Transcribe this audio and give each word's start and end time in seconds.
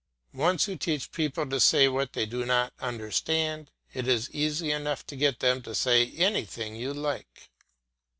Once 0.33 0.67
you 0.67 0.75
teach 0.75 1.11
people 1.11 1.45
to 1.47 1.59
say 1.59 1.87
what 1.87 2.13
they 2.13 2.25
do 2.25 2.43
not 2.43 2.73
understand, 2.79 3.69
it 3.93 4.07
is 4.07 4.31
easy 4.31 4.71
enough 4.71 5.05
to 5.05 5.15
get 5.15 5.41
them 5.41 5.61
to 5.61 5.75
say 5.75 6.09
anything 6.13 6.75
you 6.75 6.91
like. 6.91 7.51